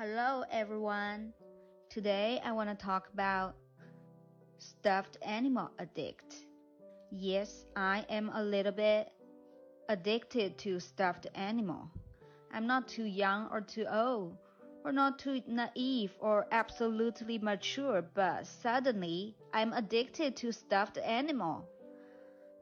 [0.00, 1.32] Hello everyone.
[1.90, 3.56] Today I want to talk about
[4.58, 6.36] stuffed animal addict.
[7.10, 9.10] Yes, I am a little bit
[9.88, 11.90] addicted to stuffed animal.
[12.52, 14.36] I'm not too young or too old,
[14.84, 21.68] or not too naive or absolutely mature, but suddenly I'm addicted to stuffed animal.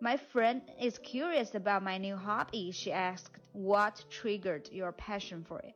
[0.01, 2.71] My friend is curious about my new hobby.
[2.71, 5.75] She asked, What triggered your passion for it?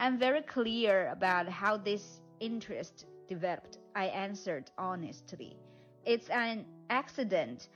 [0.00, 3.76] I'm very clear about how this interest developed.
[3.94, 5.58] I answered honestly.
[6.06, 7.68] It's an accident.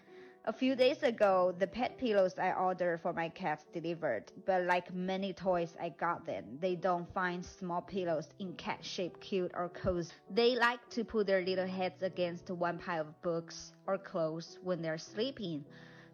[0.46, 4.94] A few days ago, the pet pillows I ordered for my cats delivered, but like
[4.94, 9.68] many toys I got them, they don't find small pillows in cat shape cute or
[9.68, 10.12] cozy.
[10.30, 14.80] They like to put their little heads against one pile of books or clothes when
[14.80, 15.62] they're sleeping.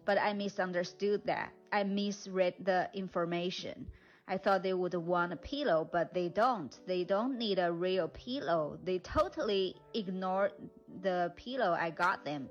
[0.03, 1.53] But I misunderstood that.
[1.71, 3.87] I misread the information.
[4.31, 6.79] I thought they would want a pillow, but they don't.
[6.87, 8.79] They don't need a real pillow.
[8.81, 10.51] They totally ignore
[11.01, 12.47] the pillow I got them.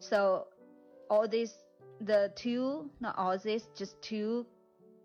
[0.00, 0.48] So
[1.08, 1.54] all these,
[2.00, 4.44] the two, not all these, just two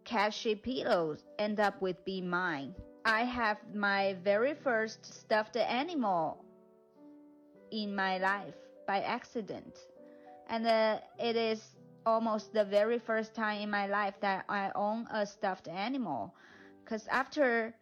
[0.03, 2.73] cat-shaped pillows end up with being mine.
[3.05, 6.43] I have my very first stuffed animal
[7.71, 8.55] in my life
[8.87, 9.77] by accident.
[10.49, 11.61] And uh, it is
[12.05, 16.33] almost the very first time in my life that I own a stuffed animal.
[16.85, 17.73] Cause after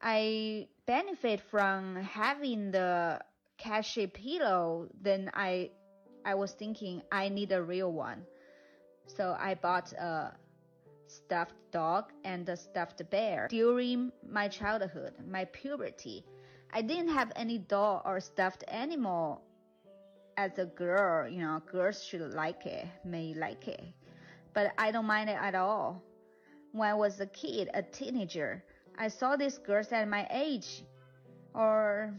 [0.00, 3.20] I benefit from having the
[3.58, 5.70] cat-shaped pillow, then I
[6.24, 8.26] I was thinking I need a real one.
[9.06, 10.34] So I bought a
[11.06, 16.24] stuffed dog and a stuffed bear during my childhood, my puberty.
[16.72, 19.42] I didn't have any doll or stuffed animal
[20.36, 21.28] as a girl.
[21.28, 23.82] You know, girls should like it, may like it.
[24.54, 26.02] But I don't mind it at all.
[26.72, 28.62] When I was a kid, a teenager,
[28.98, 30.84] I saw these girls at my age
[31.54, 32.14] or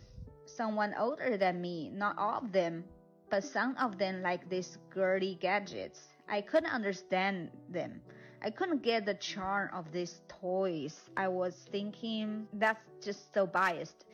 [0.45, 2.83] someone older than me, not all of them
[3.29, 6.07] but some of them like these girly gadgets.
[6.29, 8.01] I couldn't understand them.
[8.41, 11.09] I couldn't get the charm of these toys.
[11.17, 14.05] I was thinking that's just so biased.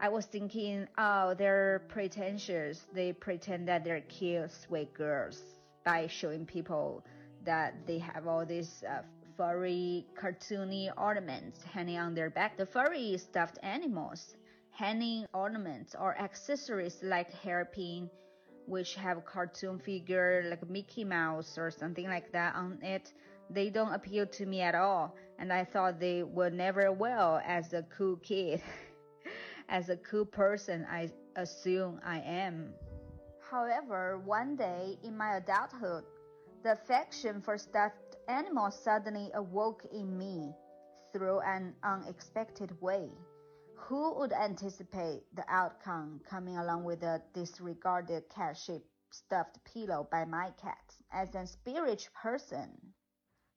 [0.00, 2.86] I was thinking, oh, they're pretentious.
[2.92, 5.42] They pretend that they're cute, sweet girls
[5.84, 7.04] by showing people
[7.44, 9.02] that they have all these uh,
[9.36, 12.56] furry, cartoony ornaments hanging on their back.
[12.56, 14.36] The furry stuffed animals,
[14.70, 18.08] hanging ornaments or accessories like hairpin,
[18.66, 23.12] which have cartoon figure like Mickey Mouse or something like that on it,
[23.50, 27.72] they don't appeal to me at all, and I thought they would never will as
[27.72, 28.62] a cool kid.
[29.68, 32.72] as a cool person, I assume I am.
[33.50, 36.04] However, one day in my adulthood,
[36.62, 40.52] the affection for stuffed animals suddenly awoke in me
[41.12, 43.10] through an unexpected way.
[43.76, 50.50] Who would anticipate the outcome coming along with a disregarded cat-shaped stuffed pillow by my
[50.60, 50.94] cat?
[51.12, 52.76] As a spiritual person,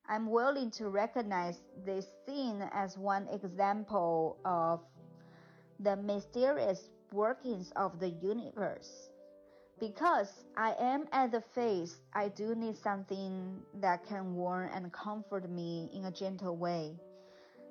[0.07, 4.85] I'm willing to recognize this scene as one example of
[5.83, 9.09] the mysterious workings of the universe.
[9.79, 15.49] Because I am at the phase, I do need something that can warm and comfort
[15.49, 16.93] me in a gentle way.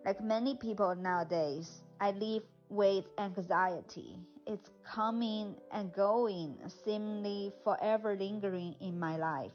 [0.04, 4.16] Like many people nowadays, I live with anxiety.
[4.46, 9.52] It's coming and going, seemingly forever lingering in my life.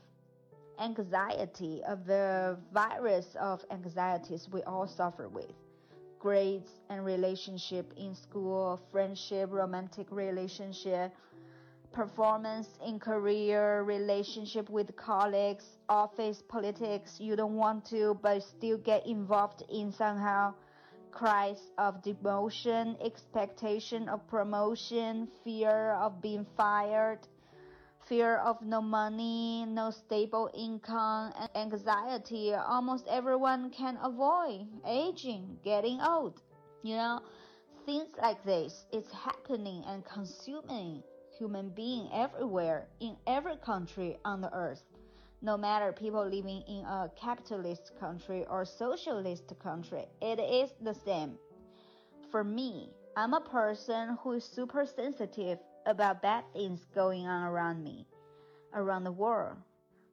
[0.80, 5.52] Anxiety, of the virus of anxieties we all suffer with.
[6.20, 11.12] Grades and relationship in school, friendship, romantic relationship,
[11.92, 19.06] performance in career, relationship with colleagues, office politics you don't want to but still get
[19.08, 20.54] involved in somehow,
[21.12, 27.20] cries of demotion, expectation of promotion, fear of being fired,
[28.08, 36.00] fear of no money, no stable income, and anxiety almost everyone can avoid, aging, getting
[36.02, 36.42] old.
[36.84, 37.22] You know,
[37.86, 41.02] things like this, it's happening and consuming
[41.38, 44.84] human being everywhere in every country on the earth.
[45.42, 51.38] No matter people living in a capitalist country or socialist country, it is the same.
[52.32, 57.84] For me, I'm a person who is super sensitive about bad things going on around
[57.84, 58.06] me,
[58.74, 59.58] around the world.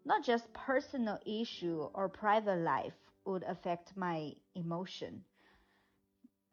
[0.04, 5.24] Not just personal issue or private life would affect my emotion.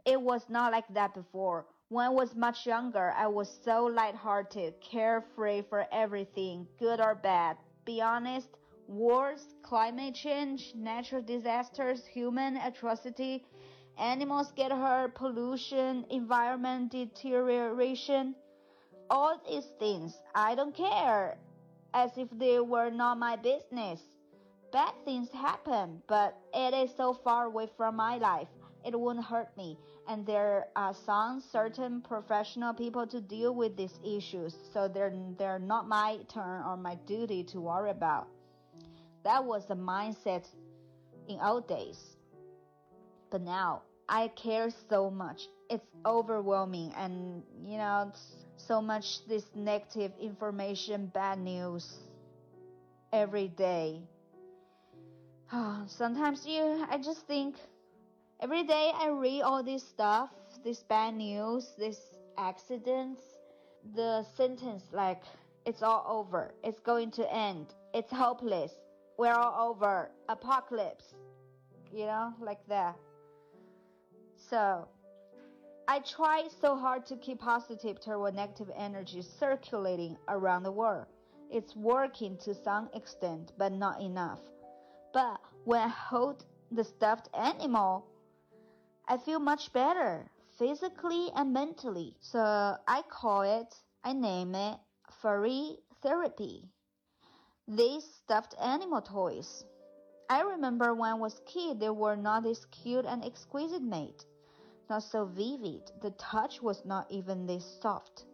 [0.06, 4.80] It was not like that before when I was much younger, I was so lighthearted,
[4.80, 7.58] carefree for everything, good or bad.
[7.84, 8.48] Be honest,
[8.88, 13.44] wars, climate change, natural disasters, human atrocity,
[13.98, 18.36] animals get hurt, pollution, environment deterioration.
[19.10, 21.38] All these things, I don't care,
[21.94, 24.02] as if they were not my business.
[24.72, 28.48] Bad things happen, but it is so far away from my life.
[28.86, 29.78] It won't hurt me,
[30.08, 35.60] and there are some certain professional people to deal with these issues, so they're, they're
[35.60, 38.28] not my turn or my duty to worry about.
[39.24, 40.46] That was the mindset
[41.28, 42.16] in old days.
[43.32, 45.48] But now I care so much.
[45.70, 48.12] It's overwhelming and you know
[48.60, 52.00] so much this negative information, bad news
[53.12, 54.02] every day.
[55.52, 57.56] Ah, sometimes you I just think
[58.40, 60.30] every day I read all this stuff,
[60.64, 62.00] this bad news, this
[62.38, 63.22] accidents,
[63.96, 65.24] the sentence like
[65.66, 68.72] it's all over, it's going to end, it's hopeless,
[69.18, 71.16] we're all over, apocalypse,
[71.92, 72.96] you know, like that.
[74.50, 74.88] So,
[75.90, 81.08] I try so hard to keep positive toward negative energy circulating around the world.
[81.50, 84.40] It's working to some extent, but not enough.
[85.14, 88.06] But when I hold the stuffed animal,
[89.08, 92.16] I feel much better physically and mentally.
[92.20, 92.40] So
[92.88, 94.78] I call it, I name it
[95.24, 96.70] furry therapy.
[97.68, 99.66] These stuffed animal toys.
[100.30, 104.24] I remember when I was kid, they were not this cute and exquisite made,
[104.90, 105.92] not so vivid.
[106.02, 108.26] The touch was not even this soft.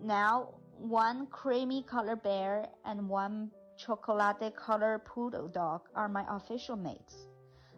[0.00, 7.26] Now, one creamy color bear and one chocolate color poodle dog are my official mates.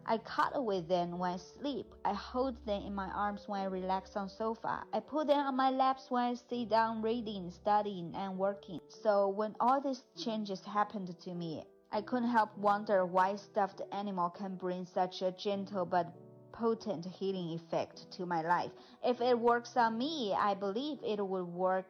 [0.07, 1.95] I cuddle with them when I sleep.
[2.05, 4.85] I hold them in my arms when I relax on sofa.
[4.93, 8.81] I put them on my laps when I sit down reading, studying, and working.
[9.03, 14.29] So when all these changes happened to me, I couldn't help wonder why stuffed animal
[14.29, 16.13] can bring such a gentle but
[16.55, 18.71] potent healing effect to my life.
[19.05, 21.87] If it works on me, I believe it would work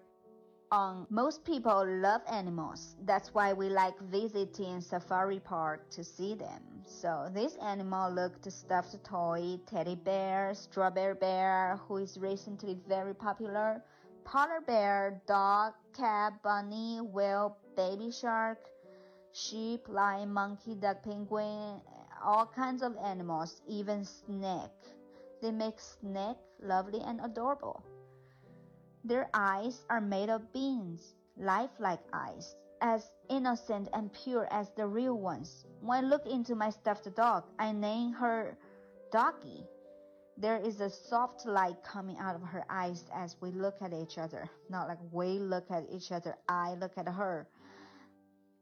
[0.72, 2.96] on most people love animals.
[3.04, 6.62] That's why we like visiting safari park to see them.
[6.86, 13.82] So this animal looked stuffed toy, teddy bear, strawberry bear, who is recently very popular,
[14.24, 18.58] polar bear, dog, cat, bunny, whale, baby shark,
[19.32, 21.80] sheep, lion, monkey, duck, penguin,
[22.24, 24.70] all kinds of animals, even snake.
[25.42, 27.84] They make snake lovely and adorable.
[29.04, 35.18] Their eyes are made of beans, lifelike eyes, as innocent and pure as the real
[35.18, 35.66] ones.
[35.80, 38.56] When I look into my stuffed dog, I name her
[39.12, 39.66] Doggy.
[40.36, 44.18] There is a soft light coming out of her eyes as we look at each
[44.18, 44.50] other.
[44.68, 47.46] Not like we look at each other, I look at her.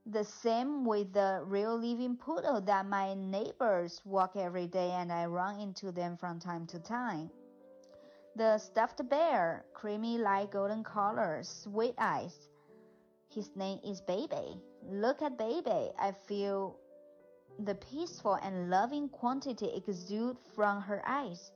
[0.06, 5.26] The same with the real living poodle that my neighbors walk every day and I
[5.26, 7.30] run into them from time to time.
[8.34, 12.48] The stuffed bear, creamy light golden color, sweet eyes.
[13.28, 14.60] His name is Baby.
[14.90, 15.92] Look at Baby.
[15.96, 16.80] I feel
[17.60, 21.52] the peaceful and loving quantity exude from her eyes.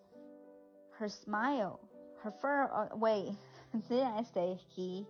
[0.92, 1.80] Her smile,
[2.22, 2.70] her fur.
[2.72, 3.32] Oh, wait,
[3.88, 5.04] did I say he?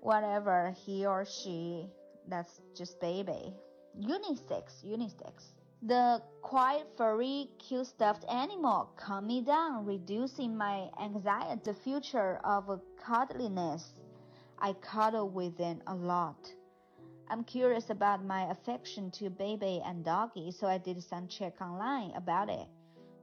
[0.00, 1.86] Whatever, he or she.
[2.30, 3.52] That's just Baby.
[4.00, 5.52] Unisex, unisex.
[5.82, 11.60] The quiet, furry, cute stuffed animal calmed me down, reducing my anxiety.
[11.64, 13.94] The future of cuddliness.
[14.60, 16.52] I cuddle with them a lot.
[17.28, 22.12] I'm curious about my affection to baby and doggy, so I did some check online
[22.14, 22.68] about it.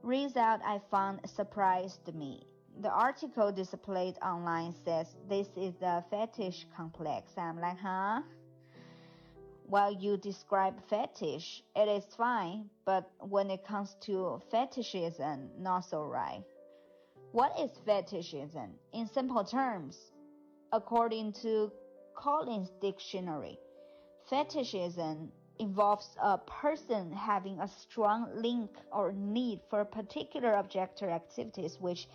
[0.02, 2.42] Result I found surprised me.
[2.80, 7.32] The article displayed online says this is the fetish complex.
[7.36, 8.22] I'm like, huh?
[9.68, 16.04] While you describe fetish, it is fine, but when it comes to fetishism, not so
[16.04, 16.42] right.
[17.32, 18.70] What is fetishism?
[18.94, 20.10] In simple terms,
[20.72, 21.70] according to
[22.16, 23.58] Collins Dictionary,
[24.30, 31.76] fetishism involves a person having a strong link or need for particular object or activities
[31.78, 32.08] which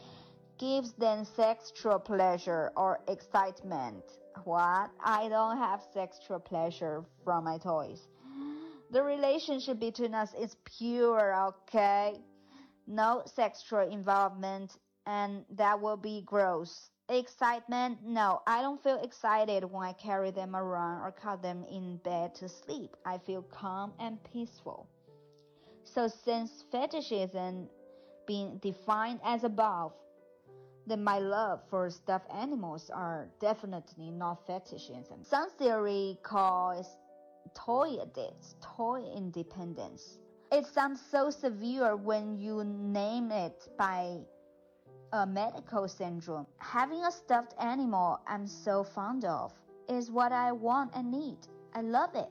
[0.63, 4.05] gives them sexual pleasure or excitement
[4.45, 4.89] what?
[5.03, 8.07] I don't have sexual pleasure from my toys.
[8.91, 12.15] The relationship between us is pure, okay?
[12.87, 16.89] No sexual involvement, and that will be gross.
[17.09, 17.99] Excitement?
[18.03, 22.35] No, I don't feel excited when I carry them around or cut them in bed
[22.35, 22.95] to sleep.
[23.05, 24.87] I feel calm and peaceful.
[25.83, 27.67] So, since fetishism
[28.25, 29.93] being defined as above,
[30.85, 35.23] then my love for stuffed animals are definitely not fetishism.
[35.23, 36.87] Some theory calls
[37.53, 40.19] toy addicts, toy independence.
[40.51, 44.19] It sounds so severe when you name it by
[45.13, 46.47] a medical syndrome.
[46.57, 49.53] Having a stuffed animal I'm so fond of
[49.89, 51.37] is what I want and need.
[51.73, 52.29] I love it,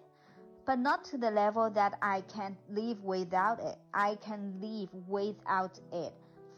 [0.67, 3.77] but not to the level that I can't live without it.
[3.95, 6.13] I can live without it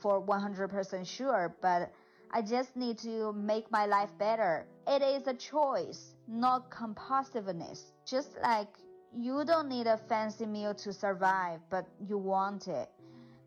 [0.04, 1.90] for 100% sure, but
[2.30, 4.66] I just need to make my life better.
[4.86, 7.92] It is a choice, not compulsiveness.
[8.06, 8.68] Just like
[9.16, 12.90] you don't need a fancy meal to survive, but you want it.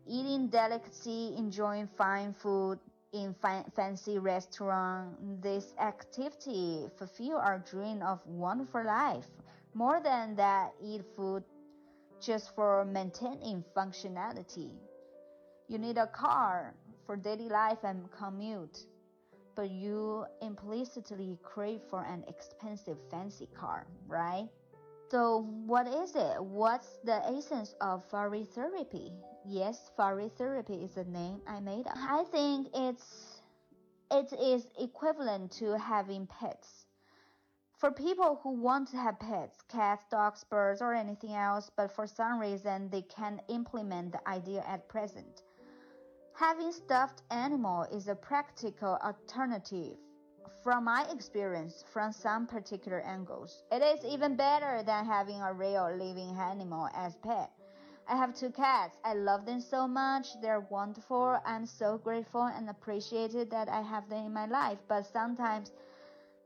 [0.08, 2.80] Eating delicacy, enjoying fine food
[3.12, 3.36] in
[3.76, 9.28] fancy restaurant, this activity fulfill our dream of wonderful life.
[9.74, 11.44] More than that, eat food
[12.20, 14.72] just for maintaining functionality.
[15.68, 18.86] You need a car for daily life and commute,
[19.54, 24.48] but you implicitly crave for an expensive fancy car, right?
[25.10, 26.42] So, what is it?
[26.42, 29.12] What's the essence of furry therapy?
[29.44, 31.98] Yes, furry therapy is a name I made up.
[31.98, 33.42] I think it's
[34.10, 36.86] it is equivalent to having pets.
[37.76, 42.06] For people who want to have pets, cats, dogs, birds, or anything else, but for
[42.06, 45.42] some reason they can't implement the idea at present.
[46.38, 49.96] Having stuffed animal is a practical alternative
[50.62, 55.90] from my experience, from some particular angles, it is even better than having a real
[55.92, 57.50] living animal as pet.
[58.06, 58.96] I have two cats.
[59.02, 60.28] I love them so much.
[60.40, 61.40] They're wonderful.
[61.44, 65.72] I'm so grateful and appreciated that I have them in my life, but sometimes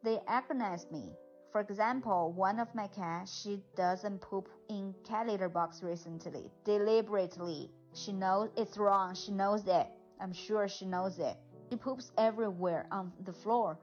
[0.03, 1.13] they agonize me.
[1.51, 7.71] For example, one of my cats, she doesn't poop in cat litter box recently, deliberately.
[7.95, 9.15] She knows it's wrong.
[9.15, 9.87] She knows it.
[10.21, 11.37] I'm sure she knows it.
[11.71, 13.79] She poops everywhere on the floor.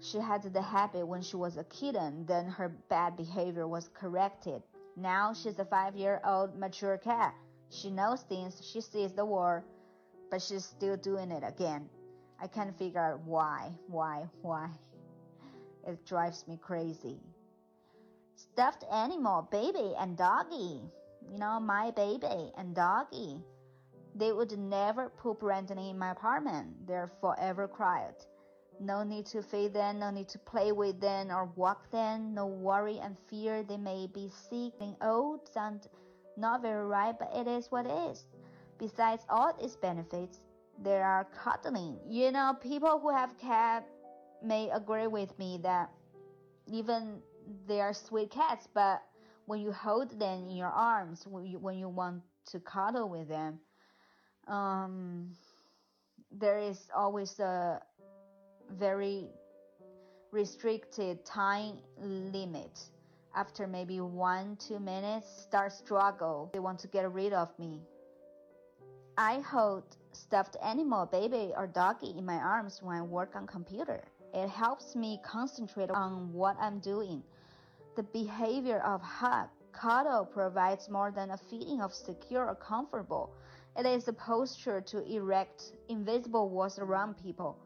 [0.00, 4.62] She had the habit when she was a kitten, then her bad behavior was corrected.
[4.96, 7.34] Now she's a five year old mature cat.
[7.70, 9.62] She knows things, she sees the world,
[10.30, 11.88] but she's still doing it again.
[12.40, 14.68] I can't figure out why, why, why.
[15.86, 17.20] It drives me crazy.
[18.34, 20.80] Stuffed animal, baby, and doggy.
[21.30, 23.40] You know, my baby and doggy.
[24.14, 26.86] They would never poop randomly in my apartment.
[26.86, 28.26] They're forever quiet.
[28.80, 32.46] No need to feed them, no need to play with them or walk them, no
[32.46, 35.88] worry and fear they may be sick and old sound
[36.36, 38.24] not very right, but it is what it is.
[38.78, 40.40] Besides all its benefits,
[40.82, 41.98] there are cuddling.
[42.08, 43.86] You know, people who have cats
[44.42, 45.90] may agree with me that
[46.66, 47.20] even
[47.66, 49.02] they are sweet cats, but
[49.46, 53.28] when you hold them in your arms, when you, when you want to cuddle with
[53.28, 53.58] them,
[54.48, 55.30] um,
[56.30, 57.80] there is always a
[58.70, 59.28] very
[60.30, 62.80] restricted time limit.
[63.34, 66.50] After maybe one, two minutes, start struggle.
[66.52, 67.80] They want to get rid of me.
[69.16, 74.02] I hold stuffed animal, baby, or doggy in my arms when I work on computer.
[74.34, 77.22] It helps me concentrate on what I'm doing.
[77.94, 83.34] The behavior of hug, cuddle provides more than a feeling of secure or comfortable.
[83.76, 87.58] It is a posture to erect invisible walls around people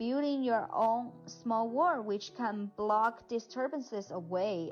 [0.00, 4.70] building your own small world which can block disturbances away.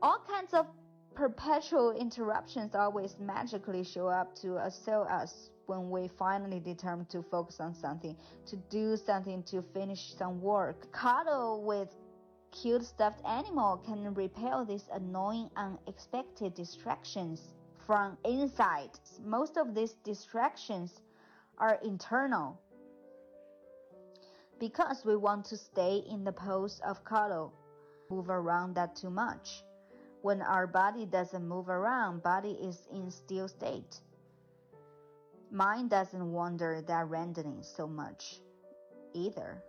[0.00, 0.66] All kinds of
[1.14, 7.60] perpetual interruptions always magically show up to assail us when we finally determine to focus
[7.60, 10.90] on something, to do something, to finish some work.
[10.92, 11.88] Cuddle with
[12.54, 17.52] cute stuffed animal can repel these annoying unexpected distractions
[17.86, 18.90] from inside.
[19.24, 21.00] Most of these distractions
[21.58, 22.58] are internal
[24.60, 27.52] because we want to stay in the pose of cuddle,
[28.08, 29.64] move around that too much.
[30.22, 34.00] When our body doesn't move around, body is in still state.
[35.50, 38.40] Mind doesn't wander that randomly so much
[39.12, 39.62] either.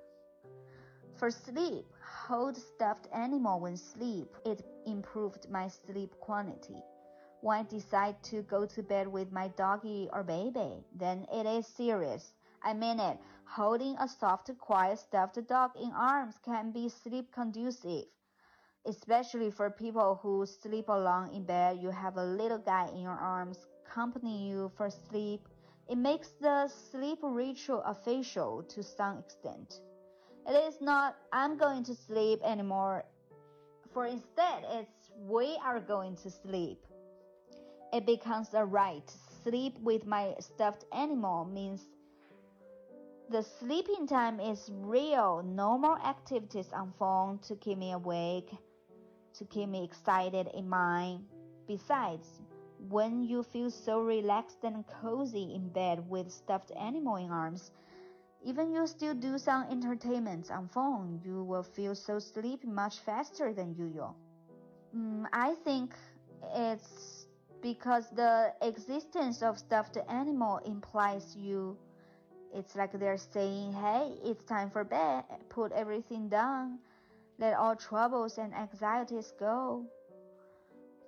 [1.18, 1.86] For sleep,
[2.27, 4.36] hold stuffed animal when sleep.
[4.46, 6.82] It improved my sleep quality.
[7.41, 11.67] When I decide to go to bed with my doggy or baby, then it is
[11.67, 12.34] serious.
[12.63, 13.20] I mean it.
[13.46, 18.05] Holding a soft, quiet, stuffed dog in arms can be sleep conducive.
[18.88, 23.20] Especially for people who sleep alone in bed, you have a little guy in your
[23.20, 25.48] arms accompanying you for sleep.
[25.88, 29.79] It makes the sleep ritual official to some extent.
[30.48, 33.04] It is not, I'm going to sleep anymore,
[33.94, 36.86] for instead, it's, we are going to sleep.
[37.94, 39.12] It becomes a rite.
[39.44, 41.82] Sleep with my stuffed animal means
[43.30, 45.42] the sleeping time is real.
[45.44, 48.52] Normal activities on phone to keep me awake,
[49.38, 51.24] to keep me excited in mind.
[51.68, 52.28] Besides,
[52.90, 57.72] when you feel so relaxed and cozy in bed with stuffed animal in arms,
[58.46, 63.54] even you still do some entertainments on phone, you will feel so sleepy much faster
[63.54, 64.16] than usual.
[64.96, 65.94] Mm, I think
[66.56, 67.25] it's
[67.62, 71.75] because the existence of stuffed animal implies you
[72.56, 76.80] it's like they're saying, hey, it's time for bed, put everything down,
[77.38, 79.84] let all troubles and anxieties go.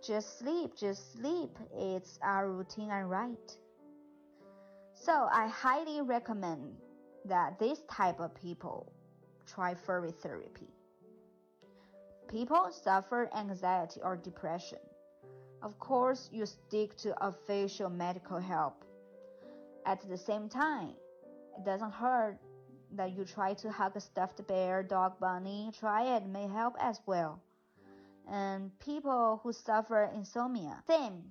[0.06, 1.52] Just sleep, just sleep.
[1.74, 3.58] It's our routine and right.
[4.94, 6.76] So I highly recommend
[7.28, 8.92] that this type of people
[9.46, 10.68] try furry therapy.
[12.28, 14.80] People suffer anxiety or depression.
[15.62, 18.84] Of course, you stick to official medical help.
[19.86, 20.94] At the same time,
[21.58, 22.38] it doesn't hurt
[22.94, 25.72] that you try to hug a stuffed bear, dog, bunny.
[25.80, 27.42] Try it may help as well
[28.28, 30.84] and people who suffer insomnia.
[30.88, 31.24] Same.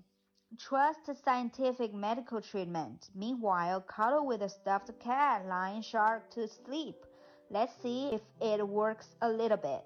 [0.58, 3.10] Trust scientific medical treatment.
[3.16, 7.04] Meanwhile, cuddle with a stuffed cat, lion shark to sleep.
[7.50, 9.84] Let's see if it works a little bit.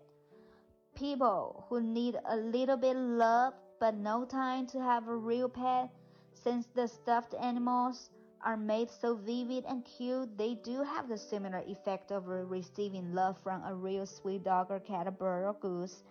[0.95, 5.91] People who need a little bit love but no time to have a real pet,
[6.35, 8.11] since the stuffed animals
[8.43, 13.39] are made so vivid and cute, they do have the similar effect of receiving love
[13.43, 16.05] from a real sweet dog or cat, bird or goose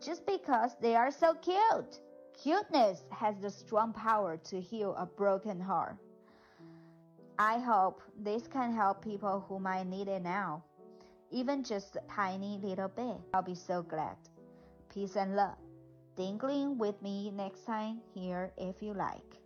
[0.00, 2.00] just because they are so cute.
[2.42, 5.96] Cuteness has the strong power to heal a broken heart.
[7.38, 10.62] I hope this can help people who might need it now,
[11.30, 13.16] even just a tiny little bit.
[13.32, 14.16] I'll be so glad.
[14.92, 15.56] Peace and love.
[16.16, 19.40] Dingling with me next time here if you like.